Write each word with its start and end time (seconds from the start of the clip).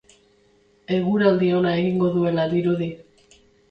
Eguraldi 0.97 1.53
ona 1.61 1.77
egingo 1.85 2.13
duela 2.19 2.51
dirudi. 2.59 2.93